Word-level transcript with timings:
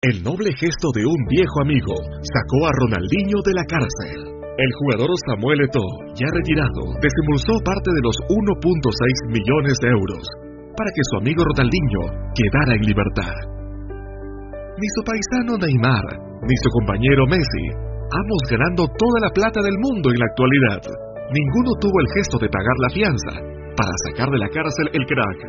El 0.00 0.24
noble 0.24 0.48
gesto 0.56 0.88
de 0.96 1.04
un 1.04 1.20
viejo 1.28 1.60
amigo 1.60 1.92
sacó 2.24 2.64
a 2.64 2.72
Ronaldinho 2.72 3.36
de 3.44 3.52
la 3.52 3.68
cárcel. 3.68 4.32
El 4.56 4.70
jugador 4.80 5.12
Samuel 5.28 5.60
Eto'o, 5.60 6.16
ya 6.16 6.24
retirado, 6.24 6.96
desembolsó 7.04 7.52
parte 7.60 7.92
de 7.92 8.00
los 8.08 8.16
1.6 8.32 8.80
millones 9.28 9.76
de 9.76 9.92
euros 9.92 10.24
para 10.72 10.88
que 10.96 11.04
su 11.04 11.20
amigo 11.20 11.44
Ronaldinho 11.44 12.32
quedara 12.32 12.80
en 12.80 12.88
libertad. 12.88 13.36
Ni 14.80 14.88
su 14.88 15.04
paisano 15.04 15.60
Neymar, 15.60 16.08
ni 16.48 16.56
su 16.64 16.68
compañero 16.80 17.28
Messi, 17.28 17.64
ambos 18.08 18.40
ganando 18.48 18.88
toda 18.96 19.18
la 19.20 19.32
plata 19.36 19.60
del 19.60 19.76
mundo 19.84 20.08
en 20.08 20.16
la 20.16 20.28
actualidad, 20.32 20.80
ninguno 21.28 21.76
tuvo 21.76 22.00
el 22.00 22.08
gesto 22.16 22.40
de 22.40 22.48
pagar 22.48 22.76
la 22.88 22.94
fianza 22.96 23.32
para 23.76 23.92
sacar 24.08 24.32
de 24.32 24.40
la 24.40 24.48
cárcel 24.48 24.96
el 24.96 25.04
crack. 25.04 25.40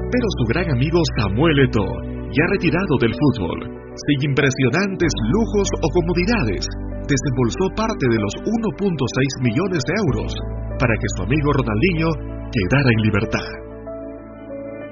Pero 0.00 0.26
su 0.32 0.48
gran 0.48 0.72
amigo 0.72 0.96
Samuel 1.20 1.60
Eto'o, 1.68 2.23
ya 2.34 2.44
retirado 2.50 2.94
del 2.98 3.14
fútbol, 3.14 3.58
sin 3.94 4.30
impresionantes 4.30 5.12
lujos 5.30 5.68
o 5.78 5.86
comodidades, 5.94 6.66
desembolsó 7.06 7.64
parte 7.78 8.06
de 8.10 8.18
los 8.18 8.34
1.6 8.42 9.46
millones 9.46 9.82
de 9.86 9.94
euros 10.02 10.30
para 10.78 10.94
que 10.98 11.08
su 11.14 11.22
amigo 11.22 11.48
Ronaldinho 11.54 12.10
quedara 12.50 12.90
en 12.90 13.00
libertad. 13.06 13.48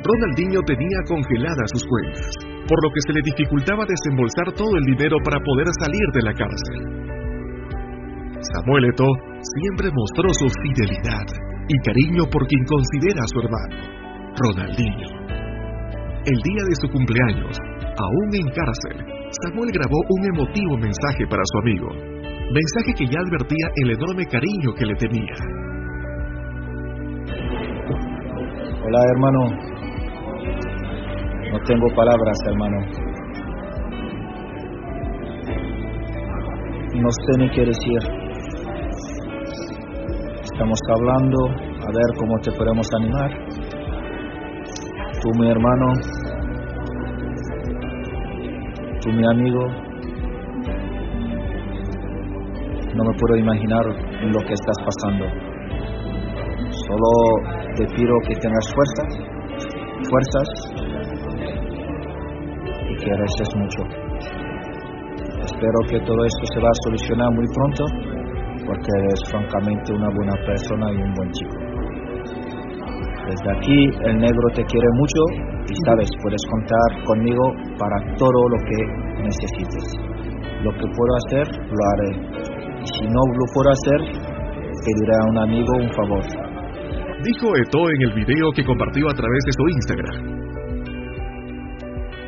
Ronaldinho 0.00 0.60
tenía 0.64 1.00
congeladas 1.08 1.68
sus 1.72 1.84
cuentas, 1.84 2.30
por 2.68 2.78
lo 2.84 2.88
que 2.94 3.02
se 3.04 3.12
le 3.12 3.22
dificultaba 3.24 3.84
desembolsar 3.84 4.52
todo 4.54 4.72
el 4.76 4.84
dinero 4.84 5.18
para 5.24 5.40
poder 5.40 5.66
salir 5.82 6.06
de 6.14 6.22
la 6.22 6.32
cárcel. 6.32 6.78
Samuel 8.54 8.84
Eto'o 8.92 9.12
siempre 9.60 9.90
mostró 9.90 10.32
su 10.32 10.46
fidelidad 10.62 11.26
y 11.68 11.76
cariño 11.82 12.24
por 12.30 12.46
quien 12.46 12.64
considera 12.64 13.24
a 13.24 13.28
su 13.28 13.40
hermano, 13.40 13.76
Ronaldinho. 14.38 15.35
El 16.26 16.34
día 16.42 16.64
de 16.68 16.74
su 16.82 16.88
cumpleaños, 16.90 17.56
aún 18.02 18.34
en 18.34 18.50
cárcel, 18.50 18.98
Samuel 19.44 19.70
grabó 19.70 19.94
un 20.08 20.24
emotivo 20.34 20.76
mensaje 20.76 21.24
para 21.30 21.42
su 21.44 21.58
amigo, 21.58 21.86
mensaje 22.50 22.94
que 22.98 23.06
ya 23.06 23.20
advertía 23.20 23.68
el 23.76 23.92
enorme 23.92 24.26
cariño 24.26 24.74
que 24.76 24.86
le 24.86 24.94
tenía. 24.96 25.34
Hola 28.82 29.00
hermano, 29.14 29.38
no 31.52 31.58
tengo 31.64 31.86
palabras 31.94 32.36
hermano. 32.48 32.78
No 36.92 37.08
sé 37.12 37.38
ni 37.38 37.50
qué 37.50 37.66
decir. 37.66 38.00
Estamos 40.42 40.80
hablando 40.90 41.38
a 41.50 41.92
ver 41.94 42.18
cómo 42.18 42.36
te 42.42 42.50
podemos 42.50 42.88
animar. 42.98 43.30
Tú 45.22 45.30
mi 45.40 45.50
hermano, 45.50 45.86
tú 49.00 49.12
mi 49.12 49.26
amigo. 49.26 49.60
No 52.94 53.04
me 53.04 53.18
puedo 53.18 53.36
imaginar 53.36 53.84
lo 53.86 54.40
que 54.40 54.54
estás 54.54 54.76
pasando. 54.84 55.26
Solo 56.70 57.10
te 57.76 57.86
pido 57.94 58.14
que 58.28 58.34
tengas 58.36 58.72
fuerzas, 58.74 59.18
fuerzas 60.08 60.48
y 62.90 62.96
que 62.96 63.16
reces 63.16 63.56
mucho. 63.56 63.82
Espero 65.44 65.78
que 65.88 66.00
todo 66.00 66.24
esto 66.24 66.46
se 66.54 66.60
va 66.60 66.68
a 66.68 66.78
solucionar 66.84 67.30
muy 67.32 67.46
pronto 67.54 67.84
porque 68.66 68.90
eres 68.98 69.20
francamente 69.30 69.92
una 69.92 70.08
buena 70.10 70.34
persona 70.44 70.92
y 70.92 70.96
un 70.96 71.14
buen 71.14 71.30
chico. 71.32 71.65
Desde 73.26 73.50
aquí 73.58 73.80
el 74.06 74.16
negro 74.18 74.46
te 74.54 74.62
quiere 74.64 74.86
mucho 74.94 75.20
y 75.66 75.74
sabes, 75.86 76.08
puedes 76.22 76.42
contar 76.48 77.04
conmigo 77.04 77.44
para 77.76 77.98
todo 78.16 78.40
lo 78.50 78.58
que 78.62 78.80
necesites. 79.22 79.84
Lo 80.62 80.70
que 80.70 80.86
puedo 80.86 81.12
hacer, 81.26 81.46
lo 81.66 81.80
haré. 81.90 82.10
Si 82.86 83.04
no 83.10 83.20
lo 83.34 83.46
puedo 83.52 83.70
hacer, 83.70 84.00
pediré 84.86 85.14
a 85.18 85.24
un 85.30 85.38
amigo 85.38 85.72
un 85.74 85.90
favor. 85.90 86.22
Dijo 87.24 87.56
Eto'o 87.56 87.90
en 87.90 88.02
el 88.02 88.14
video 88.14 88.52
que 88.54 88.64
compartió 88.64 89.08
a 89.10 89.14
través 89.14 89.42
de 89.46 89.52
su 89.52 89.68
Instagram. 89.74 90.36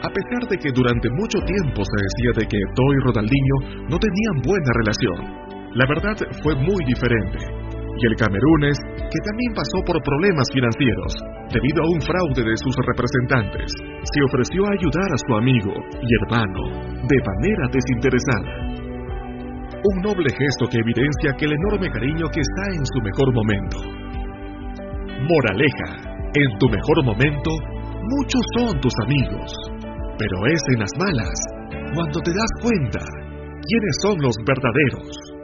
A 0.00 0.08
pesar 0.08 0.48
de 0.48 0.56
que 0.56 0.72
durante 0.72 1.10
mucho 1.10 1.38
tiempo 1.44 1.84
se 1.84 1.96
decía 2.00 2.40
de 2.40 2.46
que 2.48 2.56
Eto'o 2.56 2.92
y 2.94 3.04
Ronaldinho 3.04 3.56
no 3.90 3.98
tenían 3.98 4.36
buena 4.40 4.72
relación, 4.80 5.18
la 5.74 5.84
verdad 5.88 6.16
fue 6.42 6.54
muy 6.54 6.82
diferente. 6.86 7.55
Y 7.96 8.06
el 8.06 8.16
camerúnes, 8.16 8.76
que 9.08 9.20
también 9.24 9.52
pasó 9.56 9.78
por 9.86 10.02
problemas 10.02 10.48
financieros 10.52 11.12
debido 11.48 11.80
a 11.80 11.88
un 11.88 12.00
fraude 12.04 12.44
de 12.44 12.56
sus 12.60 12.76
representantes, 12.84 13.72
se 14.04 14.20
ofreció 14.28 14.66
a 14.66 14.76
ayudar 14.76 15.08
a 15.08 15.22
su 15.24 15.32
amigo 15.36 15.72
y 16.02 16.08
hermano 16.20 16.62
de 17.08 17.18
manera 17.24 17.64
desinteresada. 17.72 18.76
Un 19.80 20.02
noble 20.02 20.28
gesto 20.28 20.68
que 20.68 20.78
evidencia 20.78 21.32
que 21.38 21.46
el 21.46 21.52
enorme 21.52 21.88
cariño 21.90 22.26
que 22.28 22.40
está 22.40 22.64
en 22.76 22.84
su 22.84 23.00
mejor 23.00 23.32
momento. 23.32 23.78
Moraleja, 25.24 26.16
en 26.34 26.58
tu 26.58 26.68
mejor 26.68 27.04
momento, 27.04 27.50
muchos 28.12 28.42
son 28.58 28.80
tus 28.80 28.92
amigos, 29.04 29.52
pero 30.18 30.36
es 30.52 30.60
en 30.74 30.80
las 30.80 30.92
malas 30.98 31.38
cuando 31.94 32.20
te 32.20 32.30
das 32.30 32.52
cuenta 32.60 33.00
quiénes 33.00 33.96
son 34.02 34.18
los 34.20 34.36
verdaderos. 34.44 35.35